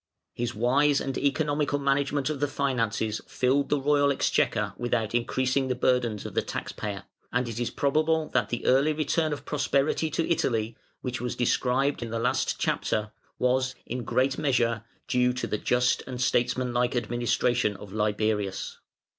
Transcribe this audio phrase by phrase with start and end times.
[0.33, 5.75] His wise and economical management of the finances filled the royal exchequer without increasing the
[5.75, 10.09] burdens of the tax payer, and it is probable that the early return of prosperity
[10.09, 15.45] to Italy, which was described in the last chapter, was, in great measure, due to
[15.45, 18.79] the just and statesmanlike administration of Liberius.